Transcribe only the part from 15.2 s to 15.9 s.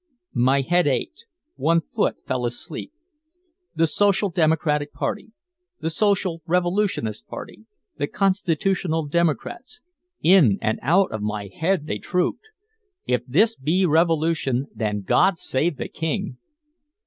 save the